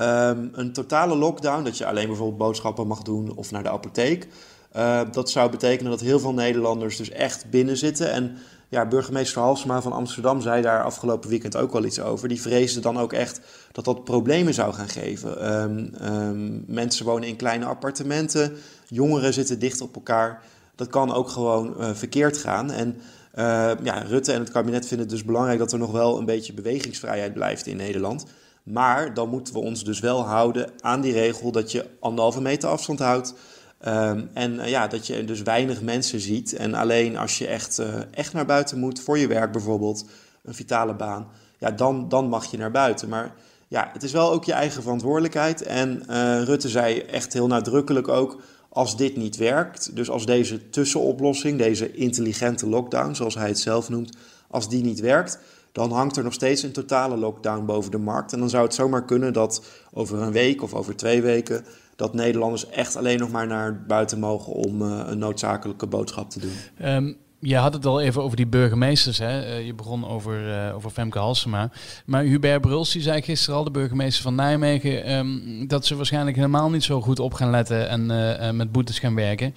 Ehm, 0.00 0.48
een 0.52 0.72
totale 0.72 1.16
lockdown, 1.16 1.64
dat 1.64 1.78
je 1.78 1.86
alleen 1.86 2.06
bijvoorbeeld 2.06 2.38
boodschappen 2.38 2.86
mag 2.86 3.02
doen 3.02 3.36
of 3.36 3.50
naar 3.50 3.62
de 3.62 3.70
apotheek. 3.70 4.26
Uh, 4.76 5.00
dat 5.12 5.30
zou 5.30 5.50
betekenen 5.50 5.90
dat 5.90 6.00
heel 6.00 6.20
veel 6.20 6.32
Nederlanders 6.32 6.96
dus 6.96 7.10
echt 7.10 7.50
binnen 7.50 7.76
zitten. 7.76 8.12
En 8.12 8.36
ja, 8.68 8.86
burgemeester 8.86 9.42
Halsema 9.42 9.82
van 9.82 9.92
Amsterdam 9.92 10.40
zei 10.40 10.62
daar 10.62 10.84
afgelopen 10.84 11.30
weekend 11.30 11.56
ook 11.56 11.72
wel 11.72 11.84
iets 11.84 12.00
over. 12.00 12.28
Die 12.28 12.40
vreesde 12.40 12.80
dan 12.80 12.98
ook 12.98 13.12
echt 13.12 13.40
dat 13.72 13.84
dat 13.84 14.04
problemen 14.04 14.54
zou 14.54 14.72
gaan 14.72 14.88
geven. 14.88 15.54
Um, 16.12 16.64
mensen 16.66 17.04
wonen 17.04 17.28
in 17.28 17.36
kleine 17.36 17.64
appartementen, 17.64 18.56
jongeren 18.88 19.32
zitten 19.32 19.58
dicht 19.58 19.80
op 19.80 19.94
elkaar. 19.94 20.42
Dat 20.74 20.88
kan 20.88 21.12
ook 21.14 21.28
gewoon 21.28 21.74
uh, 21.78 21.90
verkeerd 21.92 22.36
gaan. 22.36 22.70
En 22.70 22.96
uh, 23.34 23.72
ja, 23.82 24.02
Rutte 24.08 24.32
en 24.32 24.40
het 24.40 24.50
kabinet 24.50 24.86
vinden 24.86 25.06
het 25.06 25.16
dus 25.16 25.24
belangrijk 25.24 25.58
dat 25.58 25.72
er 25.72 25.78
nog 25.78 25.92
wel 25.92 26.18
een 26.18 26.24
beetje 26.24 26.52
bewegingsvrijheid 26.52 27.32
blijft 27.34 27.66
in 27.66 27.76
Nederland. 27.76 28.24
Maar 28.62 29.14
dan 29.14 29.28
moeten 29.28 29.54
we 29.54 29.60
ons 29.60 29.84
dus 29.84 30.00
wel 30.00 30.22
houden 30.26 30.70
aan 30.80 31.00
die 31.00 31.12
regel 31.12 31.52
dat 31.52 31.72
je 31.72 31.86
anderhalve 32.00 32.40
meter 32.40 32.68
afstand 32.68 32.98
houdt. 32.98 33.34
Um, 33.86 34.30
en 34.34 34.54
uh, 34.54 34.68
ja, 34.68 34.86
dat 34.86 35.06
je 35.06 35.24
dus 35.24 35.42
weinig 35.42 35.82
mensen 35.82 36.20
ziet. 36.20 36.52
En 36.52 36.74
alleen 36.74 37.16
als 37.16 37.38
je 37.38 37.46
echt, 37.46 37.78
uh, 37.78 37.94
echt 38.10 38.32
naar 38.32 38.46
buiten 38.46 38.78
moet, 38.78 39.00
voor 39.00 39.18
je 39.18 39.26
werk 39.26 39.52
bijvoorbeeld, 39.52 40.04
een 40.42 40.54
vitale 40.54 40.94
baan, 40.94 41.28
ja, 41.58 41.70
dan, 41.70 42.08
dan 42.08 42.28
mag 42.28 42.50
je 42.50 42.56
naar 42.56 42.70
buiten. 42.70 43.08
Maar 43.08 43.34
ja, 43.68 43.90
het 43.92 44.02
is 44.02 44.12
wel 44.12 44.32
ook 44.32 44.44
je 44.44 44.52
eigen 44.52 44.82
verantwoordelijkheid. 44.82 45.62
En 45.62 46.02
uh, 46.10 46.42
Rutte 46.42 46.68
zei 46.68 46.98
echt 46.98 47.32
heel 47.32 47.46
nadrukkelijk 47.46 48.08
ook, 48.08 48.40
als 48.68 48.96
dit 48.96 49.16
niet 49.16 49.36
werkt, 49.36 49.96
dus 49.96 50.10
als 50.10 50.26
deze 50.26 50.70
tussenoplossing, 50.70 51.58
deze 51.58 51.92
intelligente 51.92 52.68
lockdown, 52.68 53.14
zoals 53.14 53.34
hij 53.34 53.48
het 53.48 53.58
zelf 53.58 53.88
noemt, 53.88 54.16
als 54.48 54.68
die 54.68 54.82
niet 54.82 55.00
werkt, 55.00 55.38
dan 55.72 55.92
hangt 55.92 56.16
er 56.16 56.24
nog 56.24 56.32
steeds 56.32 56.62
een 56.62 56.72
totale 56.72 57.16
lockdown 57.16 57.64
boven 57.64 57.90
de 57.90 57.98
markt. 57.98 58.32
En 58.32 58.38
dan 58.38 58.50
zou 58.50 58.64
het 58.64 58.74
zomaar 58.74 59.04
kunnen 59.04 59.32
dat 59.32 59.64
over 59.92 60.22
een 60.22 60.32
week 60.32 60.62
of 60.62 60.74
over 60.74 60.96
twee 60.96 61.22
weken 61.22 61.64
dat 61.96 62.14
Nederlanders 62.14 62.68
echt 62.68 62.96
alleen 62.96 63.18
nog 63.18 63.30
maar 63.30 63.46
naar 63.46 63.82
buiten 63.86 64.18
mogen 64.18 64.52
om 64.52 64.82
uh, 64.82 65.02
een 65.06 65.18
noodzakelijke 65.18 65.86
boodschap 65.86 66.30
te 66.30 66.40
doen. 66.40 66.52
Um, 66.88 67.16
je 67.38 67.56
had 67.56 67.72
het 67.72 67.86
al 67.86 68.00
even 68.00 68.22
over 68.22 68.36
die 68.36 68.46
burgemeesters. 68.46 69.18
Hè? 69.18 69.46
Uh, 69.46 69.66
je 69.66 69.74
begon 69.74 70.08
over, 70.08 70.66
uh, 70.66 70.74
over 70.74 70.90
Femke 70.90 71.18
Halsema. 71.18 71.70
Maar 72.06 72.22
Hubert 72.22 72.60
Bruls 72.60 72.92
die 72.92 73.02
zei 73.02 73.22
gisteren 73.22 73.58
al, 73.58 73.64
de 73.64 73.70
burgemeester 73.70 74.22
van 74.22 74.34
Nijmegen, 74.34 75.12
um, 75.12 75.68
dat 75.68 75.86
ze 75.86 75.96
waarschijnlijk 75.96 76.36
helemaal 76.36 76.70
niet 76.70 76.84
zo 76.84 77.00
goed 77.00 77.18
op 77.18 77.34
gaan 77.34 77.50
letten 77.50 77.88
en 78.38 78.56
met 78.56 78.72
boetes 78.72 78.98
gaan 78.98 79.14
werken. 79.14 79.54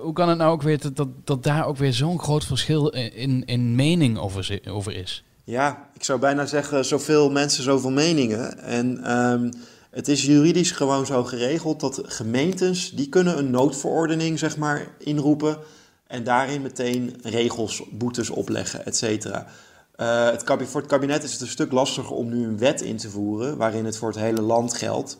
hoe 0.00 0.12
kan 0.12 0.28
het 0.28 0.38
nou 0.38 0.52
ook 0.52 0.62
weer 0.62 0.92
dat, 0.94 1.08
dat, 1.24 1.42
daar 1.42 1.66
ook 1.66 1.76
weer 1.76 1.92
zo'n 1.92 2.18
groot 2.18 2.44
verschil 2.44 2.88
in, 2.88 3.44
in 3.44 3.74
mening 3.74 4.18
over 4.18 4.94
is? 4.96 5.24
Ja, 5.44 5.88
ik 5.92 6.04
zou 6.04 6.18
bijna 6.18 6.46
zeggen, 6.46 6.84
zoveel 6.84 7.30
mensen, 7.30 7.62
zoveel 7.62 7.90
meningen. 7.90 8.58
En 8.58 9.18
um, 9.18 9.52
het 9.90 10.08
is 10.08 10.24
juridisch 10.24 10.70
gewoon 10.70 11.06
zo 11.06 11.24
geregeld 11.24 11.80
dat 11.80 12.00
gemeentes, 12.04 12.90
die 12.90 13.08
kunnen 13.08 13.38
een 13.38 13.50
noodverordening, 13.50 14.38
zeg 14.38 14.56
maar, 14.56 14.86
inroepen. 14.98 15.58
En 16.06 16.24
daarin 16.24 16.62
meteen 16.62 17.16
regels, 17.22 17.82
boetes 17.90 18.30
opleggen, 18.30 18.86
et 18.86 18.96
cetera. 18.96 19.46
Uh, 19.96 20.30
het 20.30 20.44
voor 20.46 20.80
het 20.80 20.90
kabinet 20.90 21.22
is 21.22 21.32
het 21.32 21.40
een 21.40 21.46
stuk 21.46 21.72
lastiger 21.72 22.12
om 22.12 22.28
nu 22.28 22.44
een 22.44 22.58
wet 22.58 22.80
in 22.80 22.96
te 22.96 23.10
voeren 23.10 23.56
waarin 23.56 23.84
het 23.84 23.96
voor 23.96 24.08
het 24.08 24.18
hele 24.18 24.42
land 24.42 24.74
geldt. 24.74 25.18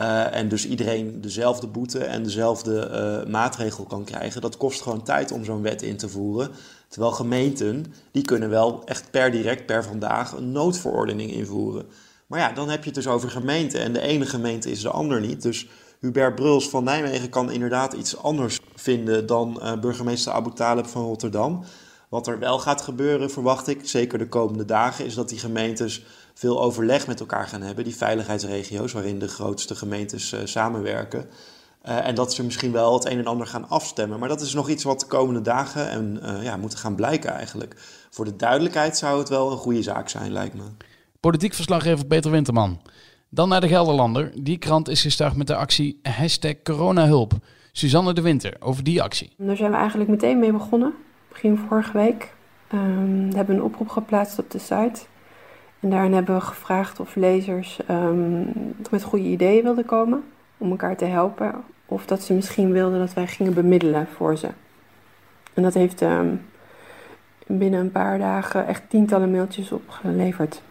Uh, 0.00 0.34
en 0.34 0.48
dus 0.48 0.66
iedereen 0.66 1.20
dezelfde 1.20 1.66
boete 1.66 2.04
en 2.04 2.22
dezelfde 2.22 2.90
uh, 3.24 3.30
maatregel 3.32 3.84
kan 3.84 4.04
krijgen. 4.04 4.40
Dat 4.40 4.56
kost 4.56 4.82
gewoon 4.82 5.02
tijd 5.02 5.32
om 5.32 5.44
zo'n 5.44 5.62
wet 5.62 5.82
in 5.82 5.96
te 5.96 6.08
voeren. 6.08 6.50
Terwijl 6.88 7.12
gemeenten, 7.12 7.84
die 8.12 8.22
kunnen 8.22 8.50
wel 8.50 8.82
echt 8.84 9.10
per 9.10 9.30
direct, 9.30 9.66
per 9.66 9.84
vandaag, 9.84 10.32
een 10.32 10.52
noodverordening 10.52 11.30
invoeren. 11.32 11.86
Maar 12.26 12.40
ja, 12.40 12.52
dan 12.52 12.68
heb 12.68 12.78
je 12.80 12.90
het 12.90 12.94
dus 12.94 13.06
over 13.06 13.30
gemeenten 13.30 13.80
en 13.80 13.92
de 13.92 14.00
ene 14.00 14.26
gemeente 14.26 14.70
is 14.70 14.80
de 14.80 14.90
ander 14.90 15.20
niet. 15.20 15.42
Dus 15.42 15.66
Hubert 16.00 16.34
Bruls 16.34 16.68
van 16.68 16.84
Nijmegen 16.84 17.28
kan 17.28 17.50
inderdaad 17.50 17.92
iets 17.92 18.16
anders 18.16 18.60
vinden 18.74 19.26
dan 19.26 19.60
uh, 19.62 19.80
burgemeester 19.80 20.32
Abu 20.32 20.52
Talib 20.52 20.86
van 20.86 21.04
Rotterdam. 21.04 21.64
Wat 22.08 22.26
er 22.26 22.38
wel 22.38 22.58
gaat 22.58 22.82
gebeuren, 22.82 23.30
verwacht 23.30 23.68
ik, 23.68 23.88
zeker 23.88 24.18
de 24.18 24.28
komende 24.28 24.64
dagen, 24.64 25.04
is 25.04 25.14
dat 25.14 25.28
die 25.28 25.38
gemeentes 25.38 26.04
veel 26.38 26.62
overleg 26.62 27.06
met 27.06 27.20
elkaar 27.20 27.46
gaan 27.46 27.62
hebben. 27.62 27.84
Die 27.84 27.96
veiligheidsregio's, 27.96 28.92
waarin 28.92 29.18
de 29.18 29.28
grootste 29.28 29.74
gemeentes 29.74 30.32
uh, 30.32 30.40
samenwerken. 30.44 31.28
Uh, 31.86 32.06
en 32.06 32.14
dat 32.14 32.34
ze 32.34 32.44
misschien 32.44 32.72
wel 32.72 32.94
het 32.94 33.04
een 33.06 33.18
en 33.18 33.26
ander 33.26 33.46
gaan 33.46 33.68
afstemmen. 33.68 34.18
Maar 34.18 34.28
dat 34.28 34.40
is 34.40 34.54
nog 34.54 34.68
iets 34.68 34.84
wat 34.84 35.00
de 35.00 35.06
komende 35.06 35.40
dagen 35.40 35.90
en, 35.90 36.20
uh, 36.22 36.42
ja, 36.42 36.56
moet 36.56 36.74
gaan 36.74 36.94
blijken 36.94 37.30
eigenlijk. 37.30 37.74
Voor 38.10 38.24
de 38.24 38.36
duidelijkheid 38.36 38.96
zou 38.96 39.18
het 39.18 39.28
wel 39.28 39.50
een 39.50 39.56
goede 39.56 39.82
zaak 39.82 40.08
zijn, 40.08 40.32
lijkt 40.32 40.54
me. 40.54 40.62
Politiek 41.20 41.54
verslaggever 41.54 42.06
Peter 42.06 42.30
Winterman. 42.30 42.80
Dan 43.28 43.48
naar 43.48 43.60
de 43.60 43.68
Gelderlander. 43.68 44.32
Die 44.42 44.58
krant 44.58 44.88
is 44.88 45.02
gestart 45.02 45.36
met 45.36 45.46
de 45.46 45.56
actie 45.56 46.00
hashtag 46.02 46.54
coronahulp. 46.62 47.32
Suzanne 47.72 48.12
de 48.12 48.20
Winter 48.20 48.56
over 48.60 48.84
die 48.84 49.02
actie. 49.02 49.32
Daar 49.36 49.56
zijn 49.56 49.70
we 49.70 49.76
eigenlijk 49.76 50.10
meteen 50.10 50.38
mee 50.38 50.52
begonnen. 50.52 50.94
Begin 51.28 51.58
vorige 51.68 51.92
week. 51.92 52.34
Um, 52.72 53.30
we 53.30 53.36
hebben 53.36 53.56
een 53.56 53.62
oproep 53.62 53.88
geplaatst 53.88 54.38
op 54.38 54.50
de 54.50 54.58
site. 54.58 55.00
En 55.80 55.90
daarin 55.90 56.12
hebben 56.12 56.34
we 56.34 56.40
gevraagd 56.40 57.00
of 57.00 57.14
lezers 57.14 57.78
um, 57.90 58.74
met 58.90 59.02
goede 59.02 59.24
ideeën 59.24 59.62
wilden 59.62 59.84
komen 59.84 60.24
om 60.58 60.70
elkaar 60.70 60.96
te 60.96 61.04
helpen. 61.04 61.54
Of 61.86 62.06
dat 62.06 62.22
ze 62.22 62.34
misschien 62.34 62.72
wilden 62.72 62.98
dat 62.98 63.14
wij 63.14 63.26
gingen 63.26 63.54
bemiddelen 63.54 64.06
voor 64.16 64.36
ze. 64.36 64.48
En 65.54 65.62
dat 65.62 65.74
heeft 65.74 66.00
um, 66.00 66.46
binnen 67.46 67.80
een 67.80 67.92
paar 67.92 68.18
dagen 68.18 68.66
echt 68.66 68.82
tientallen 68.88 69.30
mailtjes 69.30 69.72
opgeleverd. 69.72 70.62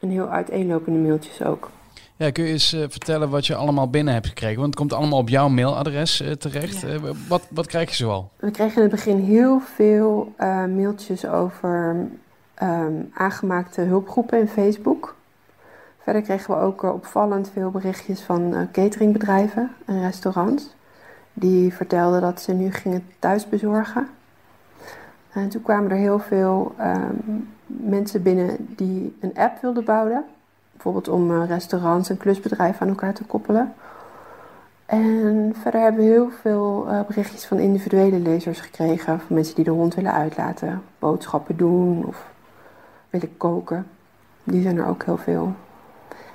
En 0.00 0.08
heel 0.08 0.28
uiteenlopende 0.28 0.98
mailtjes 0.98 1.42
ook. 1.42 1.70
Ja, 2.16 2.30
kun 2.30 2.44
je 2.44 2.50
eens 2.50 2.74
uh, 2.74 2.84
vertellen 2.88 3.30
wat 3.30 3.46
je 3.46 3.54
allemaal 3.54 3.90
binnen 3.90 4.14
hebt 4.14 4.26
gekregen? 4.26 4.56
Want 4.56 4.66
het 4.66 4.76
komt 4.76 4.92
allemaal 4.92 5.18
op 5.18 5.28
jouw 5.28 5.48
mailadres 5.48 6.20
uh, 6.20 6.30
terecht. 6.30 6.80
Ja. 6.80 6.88
Uh, 6.88 7.00
wat, 7.28 7.46
wat 7.50 7.66
krijg 7.66 7.88
je 7.88 7.94
zoal? 7.94 8.30
We 8.36 8.50
kregen 8.50 8.76
in 8.76 8.82
het 8.82 8.90
begin 8.90 9.18
heel 9.18 9.60
veel 9.60 10.34
mailtjes 10.68 11.26
over 11.26 12.08
um, 12.62 13.10
aangemaakte 13.14 13.80
hulpgroepen 13.80 14.38
in 14.38 14.48
Facebook. 14.48 15.14
Verder 15.98 16.22
kregen 16.22 16.54
we 16.54 16.60
ook 16.60 16.82
opvallend 16.82 17.50
veel 17.52 17.70
berichtjes 17.70 18.20
van 18.20 18.68
cateringbedrijven 18.72 19.70
en 19.84 20.00
restaurants. 20.00 20.74
Die 21.32 21.74
vertelden 21.74 22.20
dat 22.20 22.40
ze 22.40 22.52
nu 22.52 22.72
gingen 22.72 23.04
thuisbezorgen. 23.18 24.08
En 25.32 25.48
toen 25.48 25.62
kwamen 25.62 25.90
er 25.90 25.96
heel 25.96 26.18
veel 26.18 26.74
um, 26.80 27.48
mensen 27.66 28.22
binnen 28.22 28.56
die 28.76 29.16
een 29.20 29.34
app 29.34 29.60
wilden 29.60 29.84
bouwen. 29.84 30.24
Bijvoorbeeld 30.72 31.08
om 31.08 31.30
uh, 31.30 31.46
restaurants 31.46 32.10
en 32.10 32.16
klusbedrijven 32.16 32.80
aan 32.80 32.88
elkaar 32.88 33.14
te 33.14 33.24
koppelen. 33.24 33.72
En 34.86 35.54
verder 35.62 35.80
hebben 35.80 36.04
we 36.04 36.10
heel 36.10 36.30
veel 36.30 36.86
berichtjes 37.06 37.44
van 37.44 37.58
individuele 37.58 38.18
lezers 38.18 38.60
gekregen. 38.60 39.20
Van 39.20 39.36
mensen 39.36 39.54
die 39.54 39.64
de 39.64 39.70
hond 39.70 39.94
willen 39.94 40.12
uitlaten, 40.12 40.82
boodschappen 40.98 41.56
doen 41.56 42.04
of 42.06 42.31
willen 43.12 43.36
koken. 43.36 43.86
Die 44.44 44.62
zijn 44.62 44.76
er 44.76 44.86
ook 44.86 45.04
heel 45.04 45.16
veel. 45.16 45.54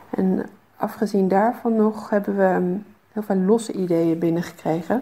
En 0.10 0.46
afgezien 0.76 1.28
daarvan 1.28 1.76
nog 1.76 2.10
hebben 2.10 2.38
we 2.38 2.44
um, 2.44 2.86
heel 3.12 3.24
veel 3.24 3.36
losse 3.36 3.72
ideeën 3.72 4.20
binnengekregen. 4.20 5.02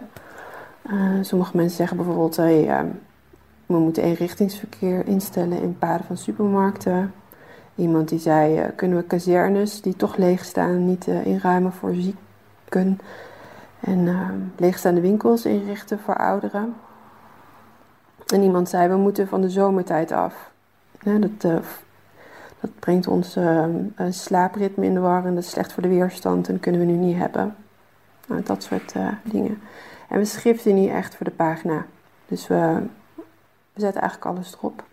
Uh, 0.90 1.18
sommige 1.20 1.56
mensen 1.56 1.76
zeggen 1.76 1.96
bijvoorbeeld: 1.96 2.36
hey, 2.36 2.84
we 3.66 3.78
moeten 3.78 4.02
eenrichtingsverkeer 4.02 5.06
instellen 5.06 5.62
in 5.62 5.78
paden 5.78 6.06
van 6.06 6.16
supermarkten. 6.16 7.12
Iemand 7.74 8.08
die 8.08 8.18
zei, 8.18 8.60
uh, 8.60 8.66
kunnen 8.76 8.98
we 8.98 9.04
kazernes 9.04 9.80
die 9.82 9.96
toch 9.96 10.16
leeg 10.16 10.44
staan 10.44 10.86
niet 10.86 11.06
uh, 11.06 11.26
inruimen 11.26 11.72
voor 11.72 11.94
zieken. 11.94 13.00
En 13.80 13.98
uh, 13.98 14.30
leegstaande 14.56 15.00
winkels 15.00 15.44
inrichten 15.44 15.98
voor 15.98 16.16
ouderen. 16.16 16.74
En 18.26 18.42
iemand 18.42 18.68
zei, 18.68 18.88
we 18.88 18.96
moeten 18.96 19.28
van 19.28 19.40
de 19.40 19.50
zomertijd 19.50 20.12
af. 20.12 20.50
Dat, 21.20 21.40
dat 22.60 22.70
brengt 22.78 23.06
ons 23.06 23.38
slaapritme 24.10 24.84
in 24.84 24.94
de 24.94 25.00
war 25.00 25.24
en 25.24 25.34
dat 25.34 25.44
is 25.44 25.50
slecht 25.50 25.72
voor 25.72 25.82
de 25.82 25.88
weerstand 25.88 26.46
en 26.46 26.52
dat 26.52 26.62
kunnen 26.62 26.80
we 26.80 26.86
nu 26.86 26.96
niet 26.96 27.16
hebben. 27.16 27.54
Nou, 28.28 28.42
dat 28.42 28.62
soort 28.62 28.92
dingen. 29.22 29.60
En 30.08 30.18
we 30.18 30.24
schiften 30.24 30.74
niet 30.74 30.90
echt 30.90 31.14
voor 31.14 31.26
de 31.26 31.32
pagina. 31.32 31.86
Dus 32.28 32.46
we 32.46 32.82
we 33.76 33.82
zetten 33.82 34.00
eigenlijk 34.00 34.36
alles 34.36 34.54
erop. 34.54 34.84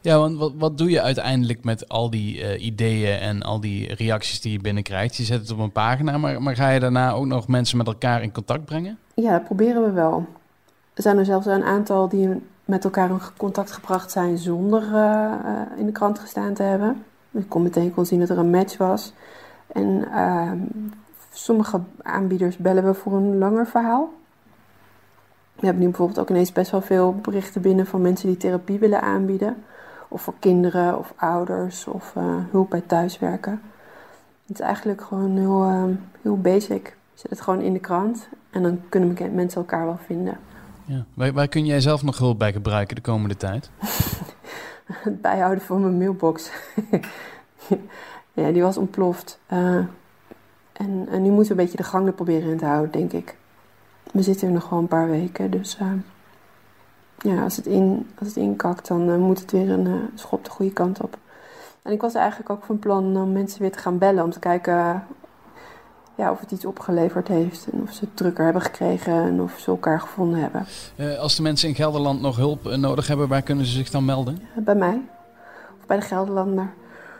Ja, 0.00 0.18
want 0.18 0.38
wat, 0.38 0.52
wat 0.56 0.78
doe 0.78 0.90
je 0.90 1.00
uiteindelijk 1.00 1.64
met 1.64 1.88
al 1.88 2.10
die 2.10 2.42
eh, 2.42 2.64
ideeën 2.64 3.18
en 3.18 3.42
al 3.42 3.60
die 3.60 3.94
reacties 3.94 4.40
die 4.40 4.52
je 4.52 4.60
binnenkrijgt? 4.60 5.16
Je 5.16 5.22
zet 5.22 5.40
het 5.40 5.50
op 5.50 5.58
een 5.58 5.72
pagina, 5.72 6.18
maar, 6.18 6.42
maar 6.42 6.56
ga 6.56 6.68
je 6.68 6.80
daarna 6.80 7.12
ook 7.12 7.26
nog 7.26 7.48
mensen 7.48 7.76
met 7.76 7.86
elkaar 7.86 8.22
in 8.22 8.32
contact 8.32 8.64
brengen? 8.64 8.98
Ja, 9.14 9.30
dat 9.30 9.44
proberen 9.44 9.84
we 9.84 9.90
wel. 9.90 10.26
Er 10.94 11.02
zijn 11.02 11.18
er 11.18 11.24
zelfs 11.24 11.46
een 11.46 11.64
aantal 11.64 12.08
die 12.08 12.42
met 12.64 12.84
elkaar 12.84 13.10
in 13.10 13.20
contact 13.36 13.72
gebracht 13.72 14.10
zijn 14.10 14.38
zonder 14.38 14.82
uh, 14.82 15.32
in 15.76 15.86
de 15.86 15.92
krant 15.92 16.18
gestaan 16.18 16.54
te 16.54 16.62
hebben. 16.62 17.04
Ik 17.30 17.48
kon 17.48 17.62
meteen 17.62 17.94
kon 17.94 18.06
zien 18.06 18.20
dat 18.20 18.28
er 18.28 18.38
een 18.38 18.50
match 18.50 18.76
was. 18.76 19.12
En 19.66 20.04
uh, 20.10 20.52
sommige 21.30 21.80
aanbieders 22.02 22.56
bellen 22.56 22.84
we 22.84 22.94
voor 22.94 23.12
een 23.12 23.38
langer 23.38 23.66
verhaal. 23.66 24.12
We 25.54 25.66
hebben 25.66 25.82
nu 25.82 25.88
bijvoorbeeld 25.88 26.18
ook 26.18 26.30
ineens 26.30 26.52
best 26.52 26.70
wel 26.70 26.80
veel 26.80 27.14
berichten 27.14 27.60
binnen 27.60 27.86
van 27.86 28.00
mensen 28.00 28.28
die 28.28 28.36
therapie 28.36 28.78
willen 28.78 29.02
aanbieden. 29.02 29.56
Of 30.08 30.22
voor 30.22 30.34
kinderen 30.38 30.98
of 30.98 31.12
ouders 31.16 31.86
of 31.86 32.14
uh, 32.18 32.24
hulp 32.50 32.70
bij 32.70 32.80
thuiswerken. 32.80 33.62
Het 34.46 34.60
is 34.60 34.60
eigenlijk 34.60 35.00
gewoon 35.00 35.36
heel, 35.36 35.64
uh, 35.64 35.84
heel 36.22 36.40
basic. 36.40 36.96
Zet 37.14 37.30
het 37.30 37.40
gewoon 37.40 37.60
in 37.60 37.72
de 37.72 37.78
krant 37.78 38.28
en 38.50 38.62
dan 38.62 38.80
kunnen 38.88 39.34
mensen 39.34 39.60
elkaar 39.60 39.84
wel 39.84 39.98
vinden. 40.06 40.38
Ja. 40.84 41.04
Waar, 41.14 41.32
waar 41.32 41.48
kun 41.48 41.66
jij 41.66 41.80
zelf 41.80 42.02
nog 42.02 42.18
hulp 42.18 42.38
bij 42.38 42.52
gebruiken 42.52 42.96
de 42.96 43.02
komende 43.02 43.36
tijd? 43.36 43.70
het 44.84 45.20
bijhouden 45.20 45.64
van 45.64 45.80
mijn 45.80 45.98
mailbox. 45.98 46.50
ja, 48.32 48.50
die 48.50 48.62
was 48.62 48.76
ontploft. 48.76 49.38
Uh, 49.52 49.76
en, 50.72 51.06
en, 51.10 51.22
nu 51.22 51.30
moeten 51.30 51.56
we 51.56 51.60
een 51.60 51.66
beetje 51.66 51.82
de 51.82 51.90
gang 51.90 52.06
er 52.06 52.12
proberen 52.12 52.50
in 52.50 52.58
te 52.58 52.64
houden, 52.64 52.90
denk 52.90 53.12
ik. 53.12 53.36
We 54.12 54.22
zitten 54.22 54.46
er 54.46 54.54
nog 54.54 54.62
gewoon 54.62 54.82
een 54.82 54.88
paar 54.88 55.10
weken, 55.10 55.50
dus 55.50 55.78
uh, 55.82 55.92
ja, 57.18 57.42
als 57.42 57.56
het, 57.56 57.66
in, 57.66 58.10
als 58.18 58.28
het 58.28 58.36
inkakt, 58.36 58.88
dan 58.88 59.08
uh, 59.08 59.16
moet 59.16 59.40
het 59.40 59.50
weer 59.50 59.70
een 59.70 60.10
schop 60.14 60.44
de 60.44 60.50
goede 60.50 60.72
kant 60.72 61.00
op. 61.00 61.18
En 61.82 61.92
ik 61.92 62.00
was 62.00 62.14
eigenlijk 62.14 62.50
ook 62.50 62.64
van 62.64 62.78
plan 62.78 63.16
om 63.16 63.32
mensen 63.32 63.60
weer 63.60 63.72
te 63.72 63.78
gaan 63.78 63.98
bellen 63.98 64.24
om 64.24 64.30
te 64.30 64.38
kijken 64.38 65.04
ja, 66.22 66.30
of 66.30 66.40
het 66.40 66.50
iets 66.50 66.64
opgeleverd 66.64 67.28
heeft. 67.28 67.66
En 67.72 67.82
of 67.82 67.92
ze 67.92 68.00
het 68.00 68.16
drukker 68.16 68.44
hebben 68.44 68.62
gekregen 68.62 69.12
en 69.12 69.40
of 69.40 69.58
ze 69.58 69.70
elkaar 69.70 70.00
gevonden 70.00 70.40
hebben. 70.40 70.66
Uh, 70.96 71.18
als 71.18 71.36
de 71.36 71.42
mensen 71.42 71.68
in 71.68 71.74
Gelderland 71.74 72.20
nog 72.20 72.36
hulp 72.36 72.76
nodig 72.76 73.06
hebben, 73.06 73.28
waar 73.28 73.42
kunnen 73.42 73.66
ze 73.66 73.72
zich 73.72 73.90
dan 73.90 74.04
melden? 74.04 74.42
Bij 74.56 74.74
mij. 74.74 75.00
Of 75.80 75.86
bij 75.86 75.96
de 75.96 76.02
Gelderlander. 76.02 76.72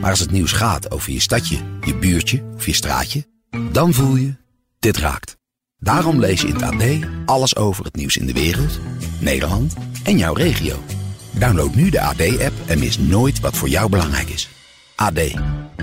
Maar 0.01 0.09
als 0.09 0.19
het 0.19 0.31
nieuws 0.31 0.51
gaat 0.51 0.91
over 0.91 1.11
je 1.11 1.19
stadje, 1.19 1.57
je 1.81 1.97
buurtje 1.97 2.43
of 2.55 2.65
je 2.65 2.73
straatje, 2.73 3.25
dan 3.71 3.93
voel 3.93 4.15
je, 4.15 4.35
dit 4.79 4.97
raakt. 4.97 5.37
Daarom 5.77 6.19
lees 6.19 6.41
je 6.41 6.47
in 6.47 6.53
het 6.53 6.63
AD 6.63 7.09
alles 7.25 7.55
over 7.55 7.85
het 7.85 7.95
nieuws 7.95 8.17
in 8.17 8.25
de 8.25 8.33
wereld, 8.33 8.79
Nederland 9.19 9.73
en 10.03 10.17
jouw 10.17 10.33
regio. 10.33 10.96
Download 11.39 11.75
nu 11.75 11.89
de 11.89 12.01
AD-app 12.01 12.53
en 12.65 12.79
mis 12.79 12.99
nooit 12.99 13.39
wat 13.39 13.57
voor 13.57 13.69
jou 13.69 13.89
belangrijk 13.89 14.29
is. 14.29 14.49
AD, 14.95 15.19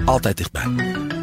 altijd 0.05 0.37
dichtbij. 0.37 1.14